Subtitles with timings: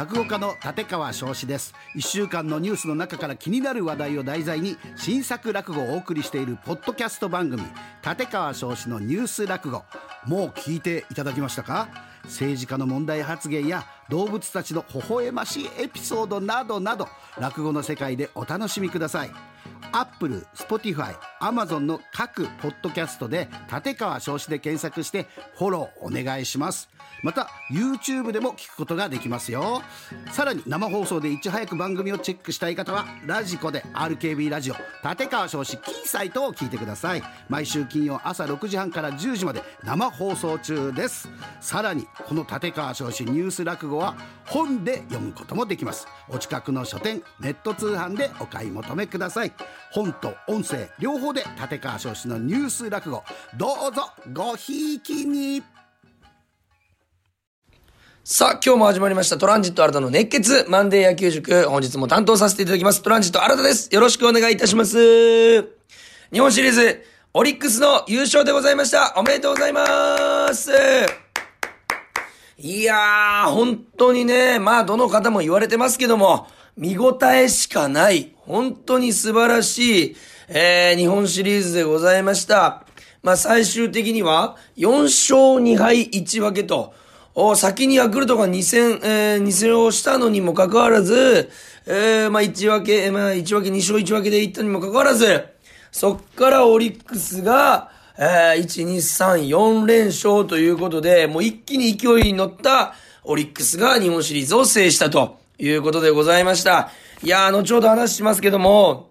[0.00, 1.74] 落語家の立川翔志です。
[1.94, 7.62] 1週間のニュースの中から気になる話題を題材に新作落語をお送りしているポッドキャスト番組
[8.02, 9.84] 立川翔志のニュース落語。
[10.24, 11.88] もう聞いていただきましたか？
[12.24, 17.06] 政治家の問題発言や動物たちの微笑ましいエピソードなどなど
[17.38, 19.30] 落語の世界でお楽しみください。
[19.92, 25.26] アップル、スポティファイ、アマゾンの各ポッドキャストで立川翔志で検索して
[25.56, 26.88] フォローお願いします。
[27.22, 29.82] また YouTube でも聞くことができますよ。
[30.32, 34.74] さらに生放送でいち早く番組をチェックしたい方はラジコで RKB ラジオ
[35.06, 37.22] 立川少子キーサイトを聞いてください。
[37.48, 41.28] 毎週金曜朝6時半から10時まで生放送中です。
[41.60, 46.06] さらにこの立川少子ニュース落語は本で読むこともできます。
[46.28, 49.49] お近くの書店ネット通販でお買い求めください。
[49.90, 53.22] 本と音声両方で立川少子のニュース落語
[53.56, 55.62] どうぞごひいきに
[58.22, 61.68] さあ、今日も始まりましたトランジット新たの熱血マンデー野球塾。
[61.68, 63.02] 本日も担当させていただきます。
[63.02, 63.92] トランジット新たです。
[63.92, 65.62] よろしくお願いいたします。
[66.30, 69.14] 日本シリーズ、オリックスの優勝でございました。
[69.16, 70.70] おめでとうございます。
[72.58, 76.46] いやー、本当にね、まあ、どの方も言われてますけども、
[76.80, 80.16] 見応えしかない、本当に素晴らしい、
[80.48, 82.86] えー、日本シリーズでございました。
[83.22, 86.94] まあ、最終的には、4勝2敗1分けと、
[87.34, 91.50] お先にヤクルトが2戦、えー、2戦をしたのにもかかわらず、
[91.84, 95.48] えー、まあ、1分け、まあ、1分け、2勝1分けでいったにもかかわらず、
[95.92, 106.90] そっからオリックスが、えー、1、2、3、4連勝ということで、もう一気に勢いに乗ったオリックスが日本シリーズを制したということでございました。
[107.22, 109.10] いや、後ほど話しますけども、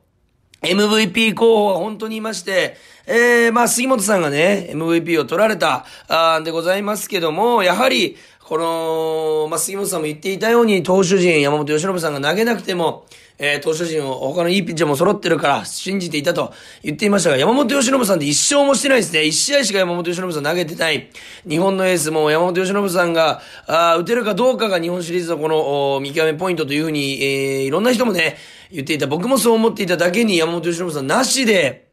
[0.62, 2.76] MVP 候補は本当にいまして、
[3.06, 13.06] えー、まあ、杉本さんがね、MVP を取られた、あでございますけども、やはり、この、まあ、杉本さんも言っていたように、投手陣、山本由伸さんが投げなくても、
[13.42, 16.54] えー、投手陣を、他のいいピッチャーも揃ってるから、信じていたと
[16.84, 19.24] 言っていましたが、山本由伸さんって一勝もしてないですね。
[19.24, 21.10] 一試合しか山本由伸さん投げてない。
[21.48, 28.36] 日本のエースも山本由伸さんが、あー打てるかどうかが日本シリーズのこの、お見極めポイントというふうに、えー、いろんな人もね、
[28.72, 29.08] 言っていた。
[29.08, 31.88] 僕もそう思っていただけに山本由伸さんなしで、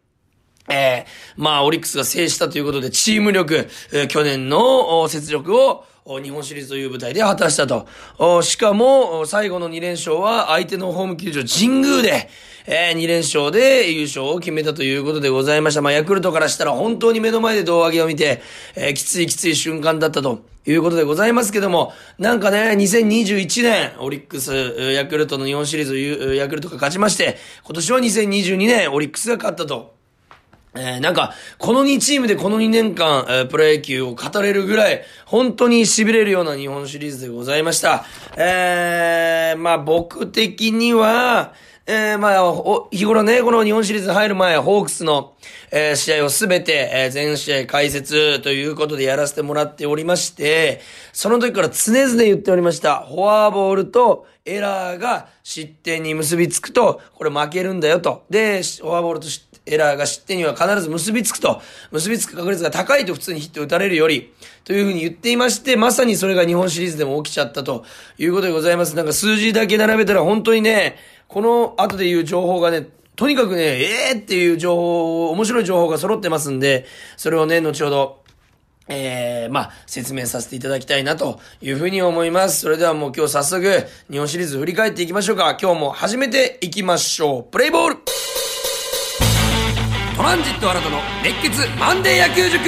[0.69, 1.07] えー、
[1.37, 5.85] まあ、オリックスが制したということで、チーム力、えー去年のお雪辱を、
[6.23, 7.87] 日本シリーズという舞台で果たしたと。
[8.43, 12.29] しかも、最後の2連勝は相手のホーム球場神宮で、
[12.69, 15.83] え2連勝で優勝を決めたということでございました。
[15.83, 18.41] まあ、ヤクルトからしたら本当に目の前で胴上げを見て、
[18.75, 24.53] えーきついきつい瞬間だったということでございますけども、なんかね、2021年、オリックス、
[24.93, 29.96] ヤクルトの日本シリーズ、ヤクルトが勝ちまして、今年は2022年、オリックスが勝ったと。
[30.79, 38.05] えーなんか、この2チームでこの2年間、えープロ野球を語れるぐらい、本当に痺れるような日本シリーズでございました。
[38.37, 41.55] えー、まあ僕的には、
[41.89, 45.35] えー、まあ、お日頃ね、この日本シリーズ入る前、ホークスの、
[45.71, 50.81] えー試合をすべて、えー全試合解説ということでやらせてもらっておりまして、
[51.13, 53.07] その時から常々言っておりました。
[53.07, 58.25] フォアボールとエラーが失点に結びつくと、これ負けるんだよと。
[58.31, 61.61] で、フォアボールと失エラーが失点には必ず結びつくと、
[61.91, 64.33] 結びつく確率が高いと普通にヒット打たれるより、
[64.65, 67.85] というふうに言っていまして、まさにそれが日本シリーズでも起きちゃったと
[68.17, 68.97] いうことでございます。
[68.97, 70.97] なんか数字だけ並べたら本当にね、
[71.29, 78.27] この後で言う情報がね、とにかくね、ええー、っていう情報、面白い情報が揃ってますんで、それをね、後ほど、
[78.89, 82.61] えー、まあ、説明させていただきたいなというふうに思います。
[82.61, 85.57] それではもう今日早速、日本シリーズ振り返っていきましょうか。
[85.61, 87.43] 今日も始めていきましょう。
[87.51, 87.97] プレイボール
[90.27, 92.59] ランジット新たの熱血マンデー野球塾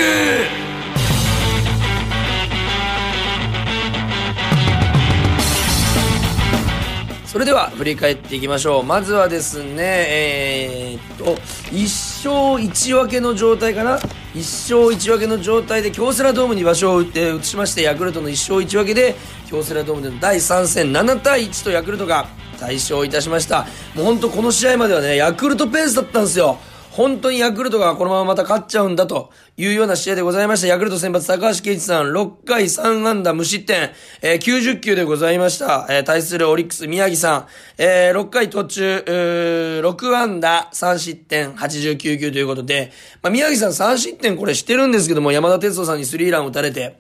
[7.27, 8.85] それでは振り返っていきましょう。
[8.85, 11.35] まずはですね、えー、っと、
[11.73, 11.83] 1
[12.29, 14.05] 勝1分けの状態かな ?1
[14.37, 19.17] 勝1分けの状態で京セラドームに場所を移って移しまして、ヤクルトの1勝1分けで、
[19.51, 22.29] 京セラドームでの第3戦7対1とヤクルトが
[22.61, 23.67] 大勝いたしました。
[23.97, 26.59] もう本当この試合まではね、ヤクルトペースだったんですよ。
[26.99, 30.67] 本当にヤクルトがこのまままた勝っちゃうんだというような試合でございました。
[30.67, 33.91] ヤクルト先発高橋圭一さん、6回3安打無失点、
[34.21, 35.87] えー90球でございました。
[35.89, 37.47] えー対するオリックス宮城さん、
[37.81, 42.91] えー6回途中、6安打3失点89球ということで、
[43.23, 46.99] まあ、宮城さん3失点これしてるんですけども、山田哲人さんにスリーラン打たれて、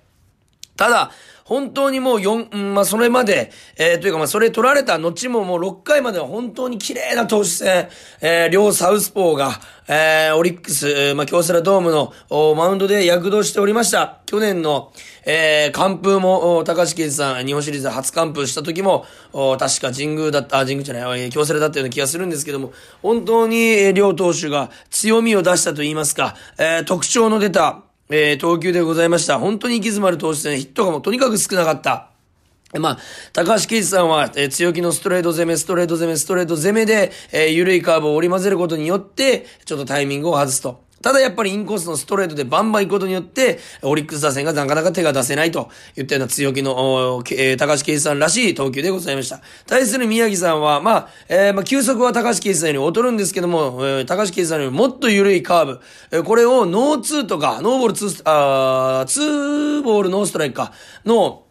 [0.76, 1.10] ただ、
[1.48, 7.88] 本当にもう4、うんまあ、それまで、えー、というかまあ、それ取られた後ももう6回までは本当に綺麗な投手戦、
[8.20, 9.58] えー、両サウスポーが、
[9.88, 14.20] えー、オリックス、まあ、京セラドームの、おマウンドで躍動しておりました。
[14.26, 14.92] 去年の、
[15.24, 27.80] えー、完封も、高橋圭司さん、日本シリーズ初完封した時も、お確か神宮だった、あ、神宮じゃない、京セラだったような気がするんですけども、本当に、両投手が強みを出したと言いますか、えー、特徴の出た、
[28.10, 29.38] えー、投球でございました。
[29.38, 32.10] 本当に行き詰まる投手戦、ヒットがもうとにかく少なかった。
[32.78, 32.98] まあ、
[33.32, 40.87] 高橋圭司さんは、えー、強気のストレート攻め、ストレート攻め、ストレート攻めで、えー、緩いカーブを織り交ぜることによって、ちょっとタイミングを外すと。
[41.00, 49.40] ただやっぱりインコースのストレートでバンバン行くことによって、オリックス打線がなかなか手が出せないといったような強気の、えー、高橋奎二さんらしい投球でございました。
[49.66, 55.80] 対する宮城さんは、まあ、えー、まあ、球速は高橋奎二さんより劣るんですけども、えー、高橋奎二さんよりもっと緩いカーブ、
[56.10, 60.72] えー、これをノーツーとか、ノーボールツー、あー、ツーボールノーストライクか、
[61.04, 61.44] の、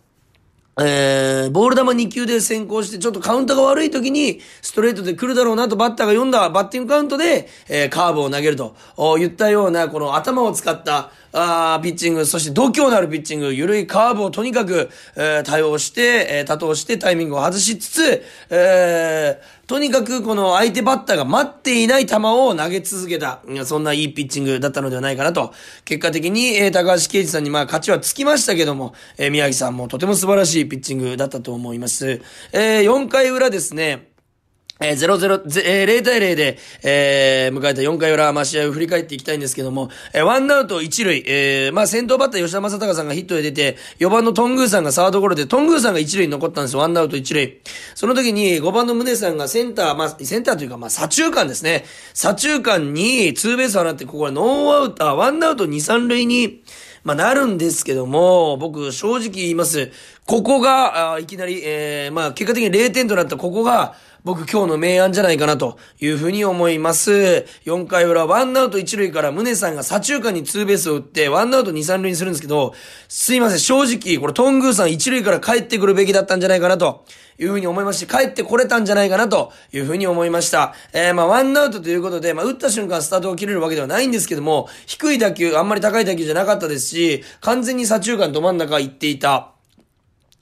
[0.80, 8.76] えー、ボール球2球で先行して、ちょっとカウントが悪い時に、ストレートで来るだろうなとバッターが読んだバッティングカウントで、えー、カーブを投げると、
[9.18, 25.54] 言ったような、この頭を使った、あピッチング、そして度胸のあるピッチング、緩いカーブをとにかく、えー、対応して、えー、多投してタイミングを外しつつ、えー、とにかくこの相手バッターが待っていない球を投げ続けた、そんないいピッチングだったのではないかなと。
[25.84, 32.22] 結果的に、えー、高橋啓治さんにまあ勝ちはつきましたけども、えー、宮城さんもとても素晴らしいピッチングだったと思います。
[32.54, 34.08] えー、4回裏ですね、
[34.80, 47.62] えー、0-0、えー、0対0で、えー、迎えた4回裏、まあ、試合を振り返っていきたいんですけども、えー、ワンアウト1塁、えー、まあ、先頭バッター吉田正尚さんがヒットで出て、4番のトングーさんがサードゴロで、トングーさんが1塁に残ったんですよ、ワンアウト1塁。
[47.96, 51.86] その時に5番の宗さんがセンター、まあ、センターというか、まあ、左中間ですね。
[52.14, 56.62] 左中間にツーベースを放って、ここはノーアウト、あ、ワンアウト2、3塁に、
[57.08, 59.94] まあ、なるんですけども、僕、正直言います。
[60.26, 63.96] ここが、あいきなり、えー、まあ、結果的に0点となったここが、
[64.26, 67.46] 僕今日の明暗じゃないかなというふうに思います。
[67.64, 72.74] 4回裏、ワンアウト1塁から宗さんが左中間にツーベースを打って、ワンアウト2、3塁にするんですけど、
[73.08, 77.06] すいません、正直、これトングーさん1塁から帰ってくるべきだったんじゃないかなと。
[77.40, 80.74] いうふうに思いまして、帰ってこれたんじゃないかなというふうに思いました。
[80.94, 89.57] えー、まあ、ワンアウトということで、まあ、打った瞬間スタートを切れるわけではないんですけども、低い打球、あんまり高い打球じゃなかったですし、完全に左中間ど真ん中行っていた。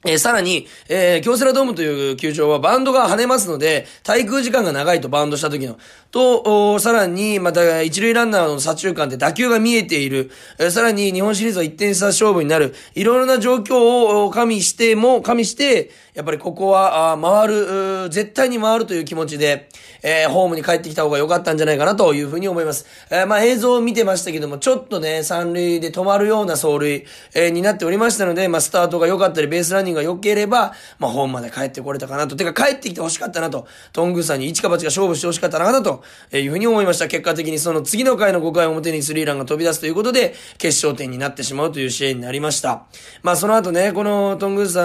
[0.06, 5.78] えー、さらに、えー、京セラドームという球場はバンドが跳ねますので、滞空時間が長いとバウンドした時の。
[6.10, 10.30] と、さらに、また、一塁ランナーの左中間で打球が見えている。
[10.58, 12.74] えー、さらに、日本シリーズは1点差勝負になる。
[12.94, 19.68] いろいろな状況を加味しても、加味して、やっぱりここは、あ回る、絶対に回るという気持ちで、
[20.02, 22.86] えー、ホームに帰ってきた方が良かったんじゃないかなというふうに思います。
[23.10, 27.04] えー、まあ映像を見てましたけども、ちょっとね、三塁で止まるような走塁、
[27.34, 32.36] えー、になっておりましたので、まあスタートが良かったり、ベースランニングが良ければ、まあホームまで帰ってこれたかなと。
[32.36, 33.66] てか帰ってきて欲しかったなと。
[33.92, 36.02] トングさんに一か八か勝負して欲しかったなと
[36.32, 37.08] えいうふうに思いました。
[37.08, 42.86] 結果的にその次の回の5回表にスリーランが飛び出すということで、決勝点になってしまうという試合になりました。
[43.22, 44.80] まあその後ね、このトングさ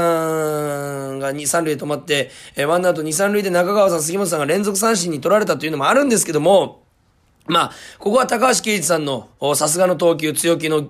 [1.14, 6.84] んが2、3塁で止まってって、えー、ワンアウト2、3塁で中川さん、杉本さんが連続三振に取られたというのもあるんですけども、
[7.48, 10.88] まあ、ここは高橋圭一さんのさすがの投球、強気の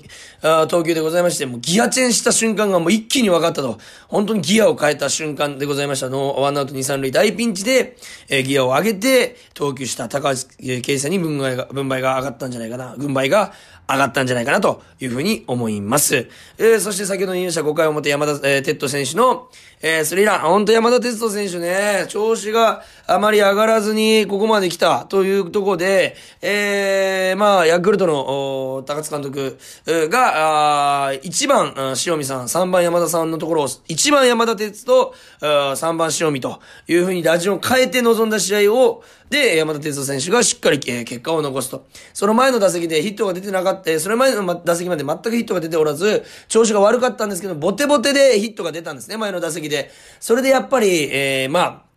[0.68, 3.80] 投球でございまして、もうギアチェンした瞬間がもう一気に分かったと。
[4.09, 7.95] 本当にギアを変えた瞬間でございましたの、ワンアウト2、3塁大ピンチで、
[8.27, 12.95] えー、ギアを上げて投球した高橋奎二さんに分配が、分配が上がったんじゃないかな。
[12.98, 13.53] 軍配が
[13.89, 16.27] 上がったんじゃないかなというふうに思います。
[16.57, 19.50] えー、そして先ほど言いました5回表山田、えー、哲人選手の、
[19.83, 20.39] えー、スリーラン。
[20.41, 29.57] 本当山田哲人選手ね、調子があまり上がらずにここまで来たというところで、えー、まあ、ヤクルトの、高津監督
[29.88, 41.88] が、あ1番、塩見さん、3番山田さんのところを、1番山田哲人、3番塩見というふうに打順を変えて臨んだ試合を、で、山田哲人選手がしっかり、えー、結果を残すと。
[42.13, 49.70] その前の打席でヒットが出てなかった、それ前の打席まで全くヒットが出ておらず、調子が悪かったんですけど、ボテボテでヒットが出たんですね、前の打席で。
[49.71, 51.90] でそれでやっぱり、えー、まあ、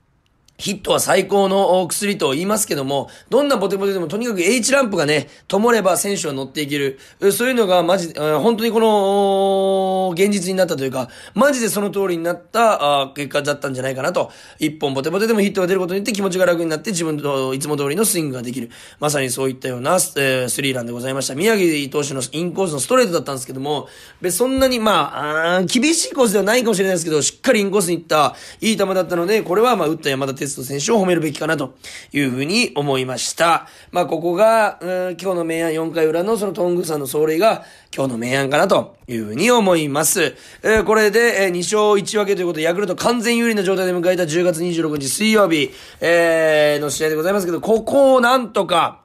[0.57, 6.99] ヒットは最高の薬と言いますけども、どんなボテボテでもとにかく H ランプがね、灯れば選手は乗っていける。
[7.33, 14.31] そういうのがマジ、本当にこの、現実になったというか、マジでその通りになった結果だったんじゃないかなと。
[14.61, 18.71] 一本ボテボテでもヒットが出ることによって気持ちが楽になって自分といつも通りのスイングができる。
[19.01, 21.35] まさにそういったような、えー、スリーランでございました。
[21.35, 23.89] 宮城投手のインコースのストレートだったんですけども、
[24.31, 31.75] そんなにまあ、あ厳しいコースではないかもしれないですけど、しっかりインコースに行ったいい球だったので、これはまあ打った山田哲スト選手を褒めるべきかなと
[32.13, 33.69] いうふうに思いました。
[33.91, 40.35] まあ、ここが、うん、今日の明暗4回裏のそのトングさんの走塁が今日の明暗かなというふうに思います。
[40.63, 45.71] えー、これで、えー、2勝1分けということで、ヤクルト完全有利な状態で迎えた10月26日水曜日、
[46.01, 49.04] えー、の試合でございますけど、ここをなんとか、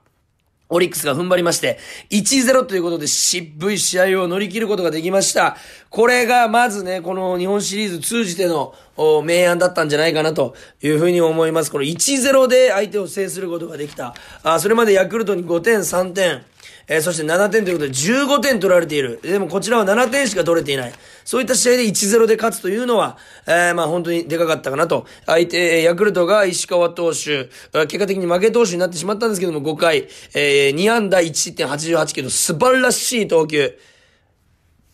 [0.71, 1.79] オリックスが踏ん張りまして、
[2.11, 5.57] 1-0ということで渋い試合を乗り切ることができました。
[5.89, 11.71] これがまずね、この日本シリーズ通じての明暗だったんじゃないかなというふうに思います。
[11.71, 14.13] この1-0で相手を制することができた。
[14.43, 16.43] あそれまでヤクルトに5点、3点、
[16.88, 19.19] えー、そして7点ということで15点取られている。
[19.23, 20.93] でもこちらは7点しか取れていない。
[21.25, 25.05] そういった試合で1-0で勝つというのは、えー、まあ本当にでかかったかなと。
[25.25, 27.49] 相手、ヤクルトが石川投手、
[27.88, 33.77] 結果的に負け投手になってしまったんですけども、5回、えー、2安打1失点88キロ、素晴らしい投球。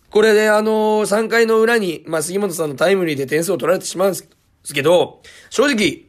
[0.10, 4.20] これで、あのー、3回の裏に、まあ、杉本さんのタイムリーで点数を取られてしまうんで
[4.63, 6.05] すけど、正直、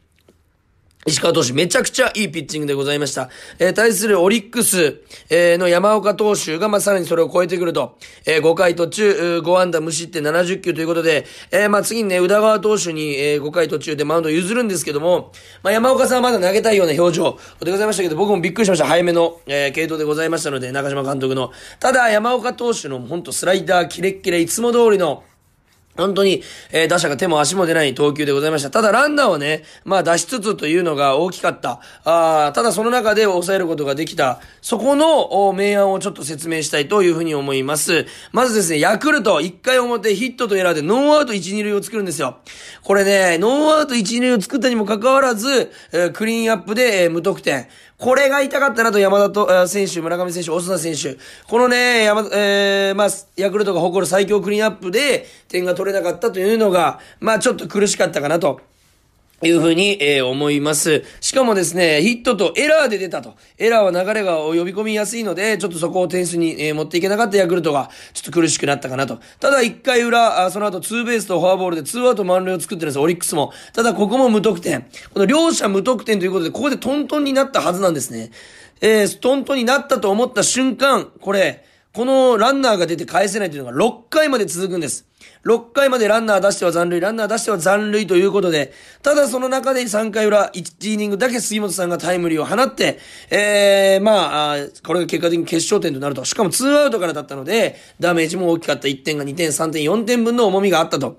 [1.06, 3.30] 石川投手めちゃくちゃいいピッチングでございました。
[3.60, 7.96] えー、対するオリックス、えー、の山岡投手が、まあ、さらにそれを超えてくると、
[8.26, 15.30] えー、5回途中、5安打無失点70球ということで、えー、まあ、次にね、宇田川投手に、えー、5回途中でマウンドを譲るんですけども、
[15.62, 18.86] まあ、山岡さんはまだ投げたいような表情でございましたけど、僕もびっくりしました。
[18.86, 21.52] 早めの、えー、系統でございましたので、中島監督の。
[21.78, 25.22] ただ、山岡投手の、ほんとスライダー、キレッキレ、いつも通りの、
[25.96, 28.70] 本当に、えー、打者が手も足も出ない投球でございました。
[28.70, 31.80] ただランナーはね、まあ出しつつというのが大きかった。
[32.04, 34.40] あただその中で抑えることができた。
[34.60, 38.06] そこの明暗をちょっと説明したいというふうに思います。
[38.32, 42.38] まずですね、ヤクルト、1回表ヒットとエラーでノーアウト1、2塁を作るんですよ。
[42.82, 47.68] これね、ノーアウト1、2塁を作ったにもかかわらず、えー、クリーンアップで、えー、無得点。
[47.98, 51.16] これが痛かったなと山田哲人選手、村上選手、オスナ選手。
[51.48, 58.60] このね、山、えー、まあ、ヤクルトが誇る最強クリーンアップで点が取れなかったというのが、まあ、ちょっと苦しかったかなと。
[59.42, 61.04] いうふうに、えー、思います。
[61.20, 63.34] しかもですね、ヒットとエラーで出たと。
[63.58, 69.18] エラーは流れが呼び込みやすいので、ちょっとそこを点数に、えー、持っていけなかったヤクルトが、ちょっと苦しくなったかなと。
[69.38, 73.52] ただ1回裏、あその後ツーベースとフォアボールでツーアウト満塁を作ってるんです、オリックスも。
[73.74, 74.86] ただここも無得点。
[75.12, 78.30] この両者無得点ということで、ここでトントンになったはずなんですね。
[78.80, 81.64] えー、トントンになったと思った瞬間、これ、
[81.96, 85.06] このランナーが出て返せないというのが6回まで続くんです。
[85.46, 92.98] 6回までランナー出しては残塁、ランナー出しては残塁ということで、ただその中で3回裏、1イニングだけ杉本さんがタイムリーを放って、
[93.30, 96.26] えー、まあ、これが結果的に決勝点となると。
[96.26, 101.16] しかも2アウトからだったので、ダメージも大きかった1点が2点、3点、4点分の重みがあったと。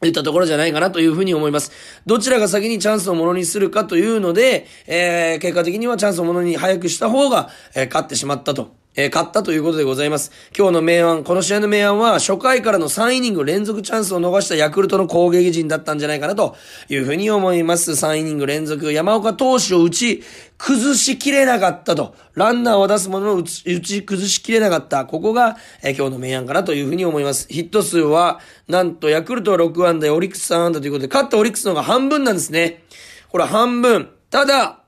[0.00, 1.70] 言ったところじゃないかなというふうに思います。
[2.06, 8.81] どちらが先にチャンスをものにするかというので、えー、結果的にはチャンスをものに早くした方が、えー、勝ってしまったと。
[8.94, 10.32] えー、勝ったということでございます。
[10.56, 16.56] 今日の明暗、この試合の明暗は、初回からの3イニング連続チャンスを逃したヤクルトの攻撃陣だったんじゃないかなと
[16.90, 17.92] いうふうに思います。
[17.92, 20.22] 3イニング連続、山岡投手を打ち、
[20.58, 22.14] 崩しきれなかったと。
[22.34, 25.06] ランナーを出すものの打ち、打ち崩しきれなかった。
[25.06, 27.46] ここが、えー、今日の明暗かなというふうに思います。
[27.48, 32.84] ヒット数は、なんと、ヤクルトは6安打、オリックス3安打ということで、勝ったオリックスの方が半分なんですね。
[33.30, 34.10] これ半分。
[34.28, 34.80] ただ、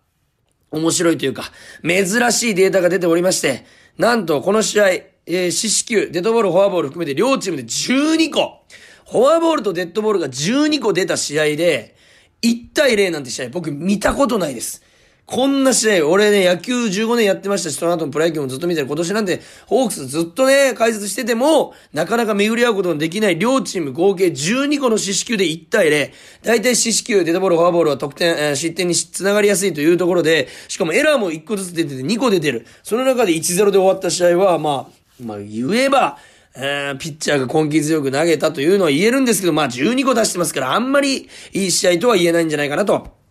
[0.71, 1.45] 面白いというか、
[1.83, 3.65] 珍しいデータが出ておりまして、
[3.99, 8.65] なんとこの試合、えー、四死球、デッドボール、フォアボール含めて両チームで12個。
[9.09, 11.95] フォアボールとデッドボールが12個出た試合で、
[12.43, 14.83] 1対0なんて試合僕見たことないです。
[15.27, 18.87] こんな試合、俺ね、野球15年やってましたし、その後のプロ野球もずっと見てる。
[18.87, 26.11] 今年なんて、ホークスずっとね、解説してても、なかなか巡り合うことのできない両チーム合計12個の四死球で1対0。
[26.43, 32.67] 大体四死球、デッドボール、フォアボールは得点、えー、失点につながりやすいというところで、しかもエラーも1個ずつ出てて2個出てる。
[32.83, 36.19] その中で1-0で終わった試合は、まあ、まあ言えば、
[36.55, 43.24] えー、ピッチャーが根気強く投げたというのは言えるんですけど、まあ12個出してますから、あんまりいい試合とは言えないんじゃないかなと。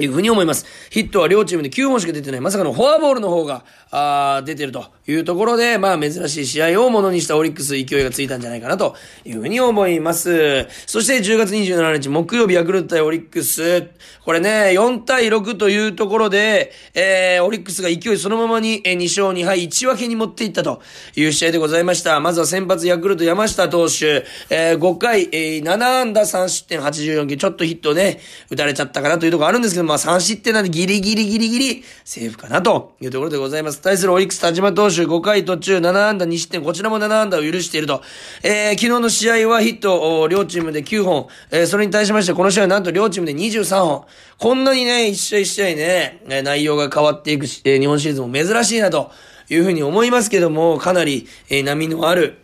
[0.00, 0.66] いうふうに思います。
[0.90, 2.40] ヒットは両チームで9本しか出てない。
[2.40, 10.68] まさかのフォアボールの方が、あ出てるというところで、まあ珍しい試合をものにしたオリックス勢いがついたんじゃないかなというふうに思います。
[10.86, 13.88] そして10月27日木曜日ヤクルト対オリックス。
[14.24, 20.82] これね、4対6というところで、えー、オリックスが勢いそのままに、えー、2勝2敗1分けに持っていったと
[21.16, 22.20] いう試合でございました。
[22.20, 33.80] まずは先発ヤクルト山下投手、えー、5回、えー、7安打3失点84球、ちょっとヒットね、打たれちゃったかなというところあるんですけど、まあ3失点なんでギリギリギリギリセーフかなというところでございます。
[33.80, 38.02] 対するオリックス田島投手5回途中7安打2失点、こちらも7安打を許していると。
[38.44, 41.26] えー、昨日の試合はヒット、両チームで9本。
[41.50, 44.04] えー、それに対しましてこの試合はなんと両チームで23本。
[44.38, 49.10] こんなにね、一試合一試合ね、内容が変わっていくし、えー、日本シリーズも珍しいなと
[49.48, 52.38] いうふうに思いますけども、かなり、えー、波のある、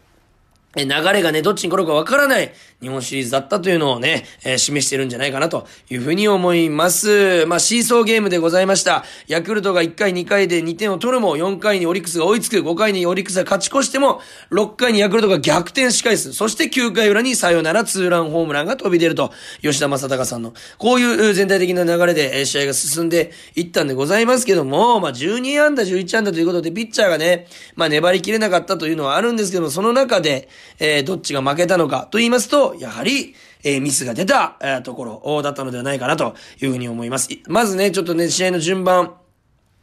[0.78, 2.52] え流れがね、どっちに来るかわからない
[2.83, 7.47] 日本シリーズだったというのをね、えー、示してるんじゃないかなというふうに思います。
[7.47, 9.02] まあ、シーソーゲームでございました。
[9.26, 16.35] ヤクルトが1回2回で2点を取るも、4回にオリックスが追いつく、5回にオリックスが勝ち越しても、6回にヤクルトが逆転し返す。
[16.35, 37.28] そして9回裏にさよならツーランホームランが飛び出ると、吉田正尚さんの、こういう全体的な流れで、試合が進んでいったんでございますけども、まあ、12安打11安打ということで、ピッチャーがね、まあ、粘りきれなかったというのはあるんですけども、その中で、えーどっちが負けたのかと言いますと、やはり、えー、ミスが出た、えー、ところだったのではないかなというふうに思います。
[37.49, 39.14] まずね、ちょっとね、試合の順番、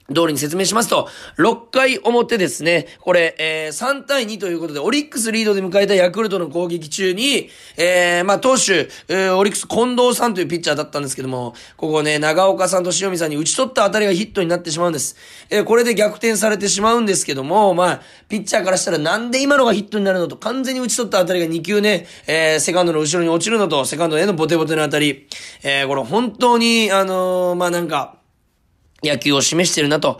[0.10, 1.08] 通りに説明しますと、
[1.38, 15.16] 6回表ですね、これ、えー、3対2ということで、オリックスリードで迎えたヤクルトの攻撃中に、えー、まあ、投手、えー、オリックス近藤さんというピッチャーだったんですけども、ここね、長岡さんと塩見さんに打ち取った当たりがヒットになってしまうんです。
[15.50, 25.28] えー、これで逆転されてしまうんですけども、まあ、ピッチャーからしたらなんで今のがヒットになるのと、完全に打ち取った当たりが2球ね、えー、セカンドの後ろに落ちるのと、セカンドへのボテボテの当たり、
[25.64, 28.18] えー、これ本当に、あのー、まあ、なんか、
[29.04, 30.20] 野球を示してるなと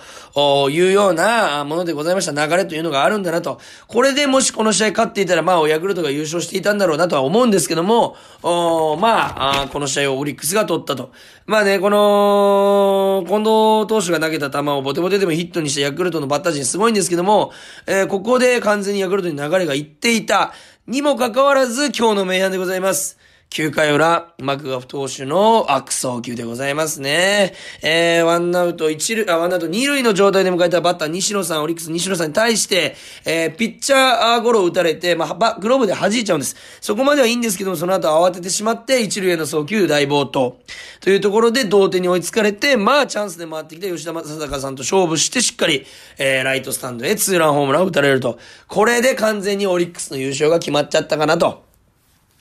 [0.70, 3.60] いうようなものでございました流れというのがあるんだなと。
[3.88, 11.12] これでもしこの試合勝っていたら、まあ、ヤクルトが優勝していたんだろうなとは思うんですけども、まあこの試合をオリックスが取ったと。
[11.46, 17.52] まあね、この、近藤投手が投げた球をボテボテでもヒットにしたヤクルトのバッター陣すごいんですけども、
[17.86, 20.54] えー、ここで完全にヤクルトに流れがいっていた。
[20.86, 23.18] にもかかわらず今日の明暗でございます。
[23.54, 27.54] 9回裏、マクガフ投手の悪送球でございますね。
[27.84, 32.96] えー、ワンアウト一塁、あ、ワンアウト二塁の状態で迎えたバッター西野さん、オリックス西野さんに対して、
[33.26, 36.56] えー、ピッチャーゴロを打たれて、まあ、グローブで弾いちゃうんです。
[36.82, 40.58] そこまではいいんですけども、その後慌ててしまって、一塁への送球大暴投。
[41.00, 45.86] というところで同点に追いつかれて、まあ、チャンスで回ってきた吉田正尚さんと勝負して、しっかり、
[46.18, 48.40] えー、ライトスタンドへツーランホームランを打たれると。
[48.68, 51.72] これで完全にオリックスの優勝が決まっちゃったかなと。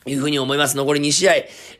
[0.06, 0.76] いうふうに思います。
[0.76, 1.34] 残り2試合。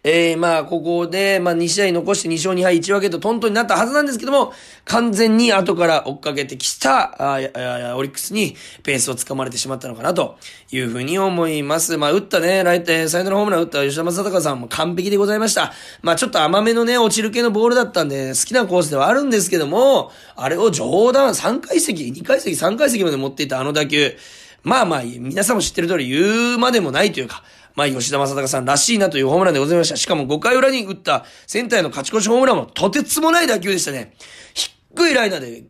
[0.05, 4.53] えー、まあ、ここで、まあ、2試合残して2勝2敗1分けとトントンになったはずなんですけども、
[4.85, 10.39] 完全に後から追っかけてきた、ああオリックスにペースをつかまれてしまったのかなと
[10.71, 11.97] いうふうに思います。
[11.97, 15.73] まあ、打ったね、ライト、サイドのホームラン打った吉田正尚さんも完璧でございました。
[16.03, 24.17] まあ、ちょっと甘めのね、落ちる系のボールだったんで、好きなコースではあるんですけども、あれを上段3階席、2階席、3階席まで持っていたあの打球、
[24.63, 27.43] まあまあ、皆さんも知ってる通り言うまでもないというか、
[27.75, 29.97] まあ、吉田正尚さんらしいなというホームランでございました。
[29.97, 34.15] しかも5回裏に打ったセンターへの勝ち越しホームランもとてつもない打球でしたね。
[34.55, 35.65] 低いライナーで、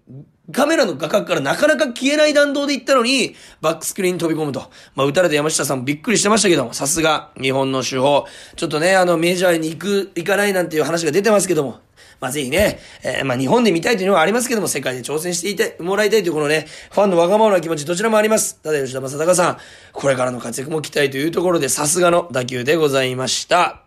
[0.51, 4.71] カメラの画角からなかなか消えない弾道で行ったのに、バックスクリーンに飛び込むと。
[4.95, 8.27] まあ、打たれた山下さんもびっくりしてましたけども、さすが、日本の手法。
[8.57, 11.81] ちょっとね、あの、メジャーに行く、行かないなんていう話が出てますけども、
[12.23, 18.61] まあ、ぜひね、えー、まあ、日本で見たいというのはありますけども、世界で挑戦していてもらいたいというこのね、ファンのわがままな気持ちどちらもあります。
[18.63, 19.59] ただ吉田正尚さん、
[19.93, 23.82] これからの活躍も期待というところで、さすがの打球でございました。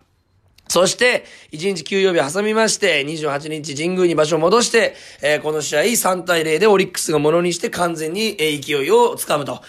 [0.68, 9.62] そして、1日休養日挟みまして、28日神宮に場所を戻して、えー、この試合3対0でオリックスがものにして完全に、えー、勢いをつかむと。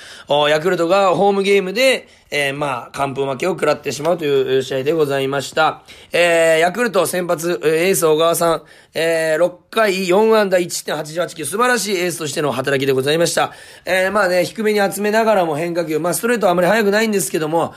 [0.49, 5.83] ヤクルトがホームゲームで、えー、まあ、完封負けを食らってしまうという試合でございました。
[6.11, 13.53] えー、ヤクルト先発、エース小川さん、えー、6回4安打1.88球、素晴らしいエースとしての働きでございました。
[13.85, 17.73] えー、まあね、低めに集めながらも変化球、まあ、ストレートはあまり速くないんですけども、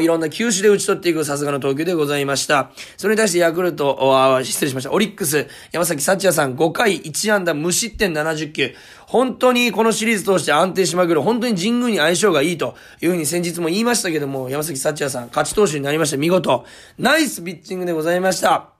[0.00, 2.53] いろんな球種で打ち取っていくさすがの投球でございました。
[2.96, 4.92] それに対してヤクルト、失礼しました。
[4.92, 8.74] オリックス、山崎幸也さん5回1安打無失点70球。
[9.06, 16.16] 本当にこのシリーズ通して安定しまくる、本当に神宮に相性がいいというふうに先日も言いましたけども、山崎幸也さん、勝ち投手になりました。
[16.16, 16.64] 見事。
[16.98, 18.70] ナイスピッチングでございました。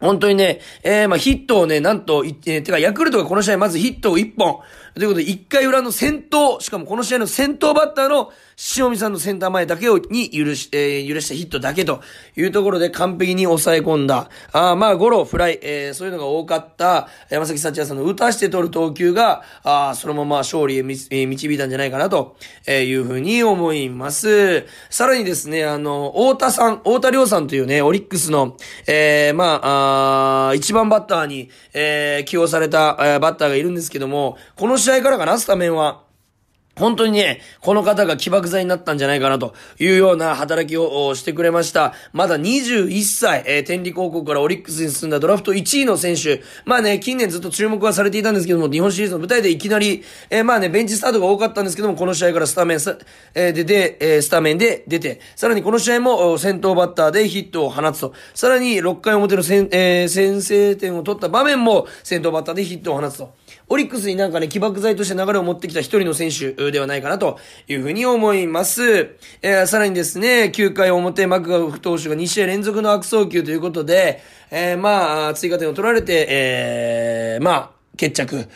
[0.00, 4.60] 本当にね、えー、まあヒットをね、なんと、えー、てか、ヤクルトがこの試合まずヒットを1本。
[4.98, 8.32] ということで、1回裏の先頭、しかもこの試合の先頭バッターの
[8.76, 12.02] 塩見さんのセンター前だけを、に許し、えー、許したヒットだけと
[12.36, 14.28] いうところで完璧に抑え込んだ。
[14.52, 24.66] あまあ、ゴロ、フライ、えー、そういうのが多かった山崎幸也さんの打たして取る投球が、あそのまま勝利へ、えー、導いたんじゃないかなというふうに思います。
[24.90, 28.56] さらにですね、あの、太田さん、太田亮さんというね、オリックスの、
[28.88, 36.08] えー、まあ、あ一番バッターに、えー、起用された、えー、バッターがいるんですけども、この試試合からかな、スタメンは。
[36.78, 41.92] 本当にね、この方が起爆剤になったんじゃないかなというような働きをしてくれました。
[42.12, 46.40] まだ21歳、えー、天理高校からオリックスに進んだドラフト1位の選手。
[46.64, 52.78] まあね、近年ずっと注目はされていたんですけども、日本シリーズの舞台でいきなり、えー、まあね、ベンチスタートが多かったんですけども、この試合からスタメン、
[53.34, 63.34] えー、で、で、えー、スタメンで出て、さらにこの試合も先頭バッターでヒットを放つと、さらに6回表の先,、えー、先制点を取った場面も先頭バッターでヒットを放つと。
[63.70, 69.16] オリックスになんかね、起爆剤として流れを持ってきた一人の選手ではないかなというふうに思います。
[69.42, 78.48] えー、さらにですね、9回表、マクガフ投手が2試合連続の悪送球ということで、えー、まあ、追加点を取られて、えー、まあ、決着、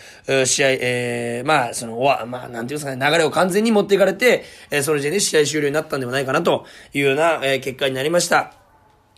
[0.47, 8.62] 試合、えー、まあ、その、わ、まあ、なんていうんですかね、流れを完全に持っていかれて、えー、それでね、試合終了になったんではないかなというような、えー、結果になりました。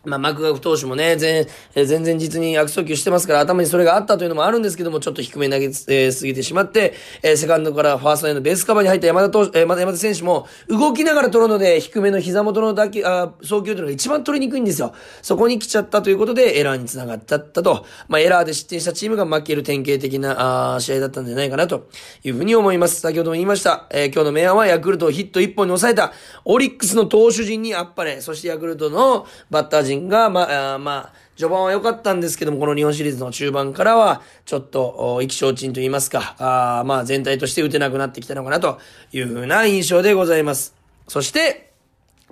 [0.05, 14.95] まあ、マクガフ投手もね、全、え全然実に悪送球してますから、頭にそれがあったというのもあるんですけども、ちょっと低め投げ、えー、すぎてしまって、えー、セカンドからファーストへのベースカバーに入った山田投手、えー、山田選手も、動きながら取るので、低めの膝元の打球、あ送球というのが一番取りにくいんですよ。
[15.23, 17.85] そこに来ちゃったということで、エラーにつながっちゃったと。
[18.09, 21.89] まあ、エラーで失点したチームが負ける典型的な、あ試合だったんじゃないかなと
[22.23, 23.01] いうふうに思います。
[23.01, 23.87] 先ほども言いました。
[23.91, 26.13] えー、今日の明暗はヤクルトをヒット1本に抑えた、
[26.45, 38.79] オリックスの投手陣にあっぱれ、そしてヤクルトのバッター陣が、まあ、まあ、序盤は良かったんですけども、この日本シリーズの中盤からは、ちょっと、意気消沈と言いますか、あまあ全体として打てなくなってきたのかなと
[39.13, 40.75] いうふうな印象でございます。
[41.09, 41.64] そして、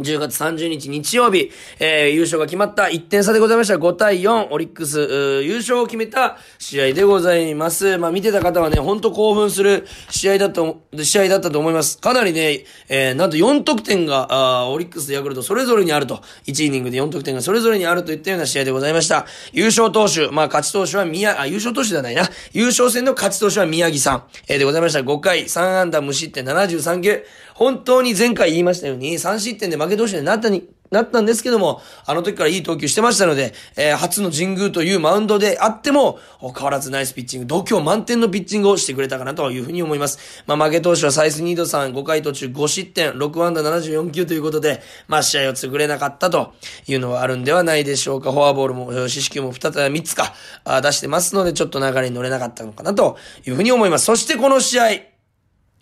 [0.03, 3.75] 10月30日日曜日、えー、優勝が決まった1点差でございました。
[3.75, 5.01] 5対4、オリックス、
[5.43, 7.99] 優勝を決めた試合でございます。
[7.99, 11.99] まあ、見てた方はね、ほんと興奮する試合だと、試合だったと思います。
[11.99, 19.27] かなりね、えー、なんと4得点が、あオリックス、ヤクルトそれぞれにあると、1イニングで4得点がそれぞれにあるといったような試合でございました。
[19.53, 22.29] 優勝投手、まあ、勝ち投手は宮、あ、優勝投手ではないな。
[22.53, 25.01] 優勝戦の勝ち投手は宮城さん、えー、でございました。
[25.01, 27.25] 5回、3安打無失点73球。
[27.55, 40.45] 本当に前回言いましたように、3失点で負け投手になったに、なったんですけども、あの時からいい投球してましたので、えー、初の神宮というマウンドであっても、変わらずナイスピッチング、度胸満点のピッチングをしてくれたかなというふうに思います。
[40.47, 46.53] まあ、負け投手はサイスニードさん5回途中5失点、6安打74球ということで、まあ、試合を作れなかったと
[46.87, 48.31] いうのはあるんではないでしょうか。
[48.31, 50.35] フォアボールも、四死球も2つ、3つか、
[50.83, 54.05] 出してますので、ちょっと流れに乗れなかったのかなというふうに思います。
[54.05, 55.12] そしてこの試合、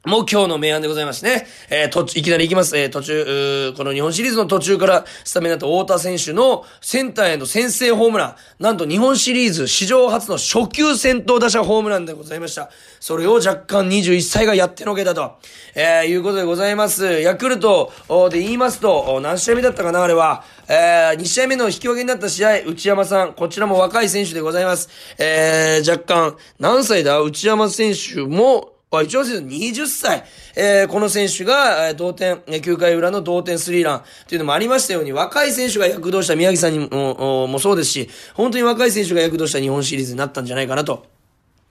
[0.07, 1.47] もう今日の明暗でございますね。
[1.69, 2.75] えー、途中、いきなり行きます。
[2.75, 8.63] えー、途中、この日本シリーズの途中からスタメンだった太田選手のセンターへの先制ホームラン。
[8.63, 12.71] なんと日本シリーズ史上初の初級先頭打者ホームランでございました。
[12.99, 15.37] それを若干21歳がやってのけたと、
[15.75, 17.21] えー、いうことでございます。
[17.21, 17.93] ヤクルト
[18.31, 20.45] で言いますと、何試合目だったかな、あれは。
[20.67, 24.89] えー、2試合目の引き分けになった試合、内山さん、こちらも若い選手でございます。
[25.19, 27.21] えー、若干、何歳だ？
[27.21, 30.25] 内山選手も、あ一応20歳、
[30.57, 41.20] えー、この選手が、えー、同点、9回裏の同点スリーランというのもありましたように、若い選手が躍動した宮城さんにも、もそうですし、本当に若い選手が躍動した日本シリーズになったんじゃないかなと。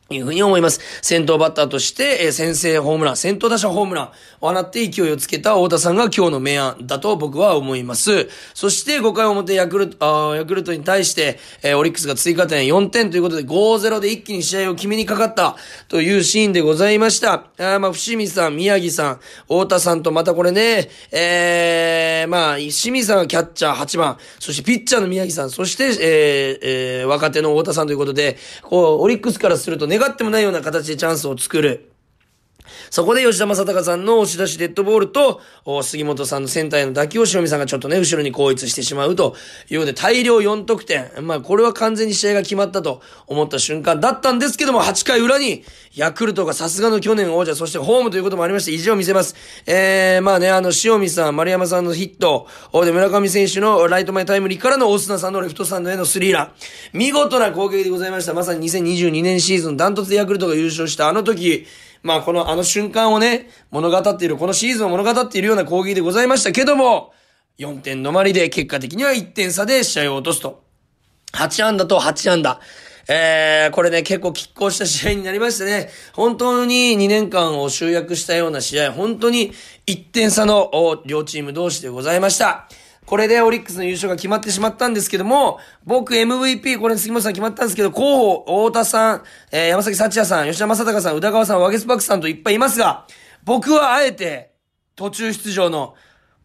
[0.10, 0.80] いうふうに思います。
[1.02, 8.30] 先頭バッターとして、えー、先制ホームラン、先頭打者ホームランを放って勢いをつけた太田さんが今日の明暗だと僕は思います。
[8.54, 15.56] そして5回表ヤクルト、あヤクルトに対して、えー、オリックスが追加点4点ということで5-0で一気に試合を決めにかかった
[15.88, 17.46] というシーンでございました。
[17.58, 31.92] あまあ、伏見さん、宮城さん、太田さんとまたこれね、えー、まあ、清水さんがキャッチャー8番、そしてピッチャーの宮城さん、そして、えー、えー、若手の太田さんということで、こう、オリックスからするとね、願ってもないような形でチャンスを作る。
[32.90, 35.42] そこで吉田正尚さんの押し出しデッドボールと、
[35.84, 39.36] 杉本さんのセンターへの打球を塩見さんがちょっとね、後ろに後逸してしまうと
[39.70, 41.10] いうようで大量4得点。
[41.22, 45.64] まあこれは完全に試合が決まったと思った瞬間だったんですけども、8回裏に
[45.96, 49.36] ヤクルトがさすがの去年王者、そしてホームということもありまして、意地を見せます。
[49.66, 52.48] えー、まあね、あの、塩見さん、丸山さんのヒット、
[52.86, 56.52] で、村上選手のライト前タイムリーからの大砂さんのレフトスタンドへのスリーラン。
[56.94, 58.34] 見事な攻撃でございました。
[58.34, 61.66] まさに2022年シーズン、ダントツでヤクルトが優勝したあの時、
[62.04, 67.14] まあこのあの瞬間をね、物語っている、このシーズンを物語っているような攻撃でございましたけども、
[67.58, 70.64] 4点止まりで結果的には1点差で試合を落とすと。
[71.34, 72.60] 8安打と8安打。
[73.12, 75.90] えー、これね、結構拮抗した試合になりましたね。
[76.14, 79.52] 本当に2年間を集約したような試合、本当に
[79.88, 80.72] 1点差の
[81.06, 82.70] 両チーム同士でございました。
[83.10, 93.08] これでオリックスの優勝が決まってしまったんですけども、僕 MVP、これ杉本さん決まったんですけど、候補、太田さん、えー、山崎幸也さん、吉田正尚さん、宇田川さん、ワゲスパックさんといっぱいいますが、
[93.44, 94.52] 僕はあえて、
[94.96, 95.96] 途中出場の、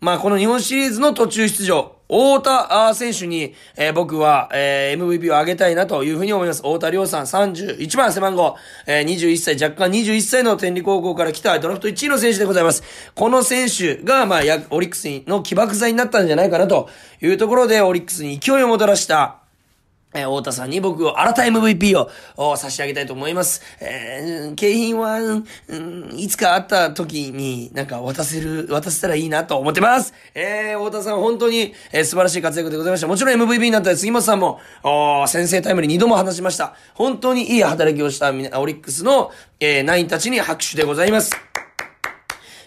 [0.01, 6.63] まあ、この日本シリーズの途中出場、太田選手に、えー、僕は、えー、MVP をあげたいなというふうに思います。
[6.63, 8.55] 太田亮さん31番背番号、
[8.87, 12.85] えー、21歳、若干21歳の天理高校から来たドラフト1位の選手でございます。
[13.17, 16.89] この選手が、まあ、オリックスの起爆剤になったんじゃないかなと
[17.21, 19.44] いうところで、オリックスに勢いをもたらした、
[20.15, 23.61] えー、太田さんに僕を新た MVP を差し上げたいと思います。
[23.81, 30.15] えー、景品は、うん、いつか会った時になんか渡せる、渡せたらいいなと思ってます。
[30.35, 33.09] えー、太田さん本当に、えー、素晴らしい活躍でございました。
[33.09, 36.75] もちろん MVP になった杉本さんも、お先制タイムに2度も話しました。
[36.95, 41.33] 本当にいい働きをしたオリックスの、え、ナインたちに拍手でございます。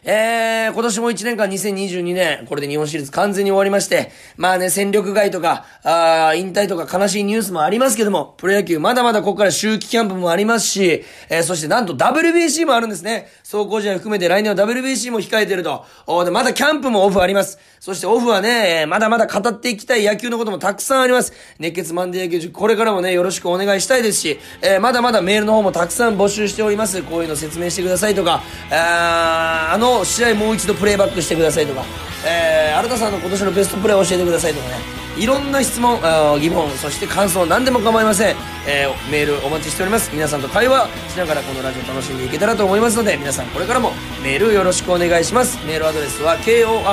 [0.09, 13.27] えー、今年も1年間2022年、これで日本シリーズ完全に終わりまして、まあね、戦力外とか、ああ引退とか悲しいニュースもありますけども、プロ野球まだまだここから秋季キャンプもありますし、えー、そしてなんと WBC もあるんですね。
[13.39, 15.83] 走行試合含めて来年は WBC も控えてると。
[16.05, 17.59] おで、まだキャンプもオフあります。
[17.81, 21.33] そしてオフはね、まだまだ語っていきたい野球のこともたくさんあります。
[21.59, 27.03] 熱血マンデー野球塾、これからもね、よろしくお願いしたいですし、えー、まだまだメールの方もたくさん募集しております。
[27.03, 28.41] こういうの説明してくださいとか、
[28.71, 31.83] ああの試合もう一度プレイバックしてくださいとか、
[32.25, 34.75] えー、新田さんの今年のベストプレー教えてくださいとかね、
[35.17, 35.99] いろんな質問、
[36.39, 38.35] 疑問、そして感想、何でも構いません。
[38.67, 40.11] えー、メールお待ちしております。
[40.13, 45.57] 皆さんと会話しながらこのラジオ楽しんでいけたらと思いますので、皆さんこれからもメールよろしくお願いします。
[45.65, 46.87] メールアドレスは kor.rkbr.jp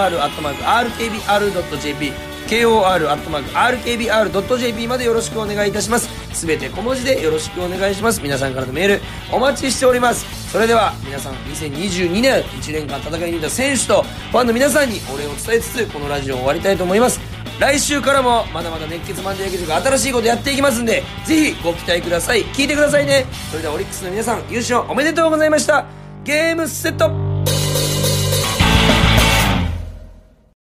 [2.48, 4.06] kor.rkbr.jp
[4.86, 6.08] までよろしくお願いいたします。
[6.34, 8.20] すべて小文字でよろしくお願いします。
[8.22, 9.02] 皆さんからのメール
[9.32, 10.50] お待ちしております。
[10.50, 17.20] それでは皆さん2022年1年間戦い抜いた選手とファンの皆さんにお礼を伝えつつこのラジオを終わりたいと思います。
[17.58, 22.44] 来週からもまだまだ熱血マンデー野球が新しいことやっていきますんで、ぜひご期待ください。
[22.46, 23.26] 聞いてくださいね。
[23.50, 25.86] それではオリックスの皆さん優勝おめでとうございました。
[26.24, 27.23] ゲームセット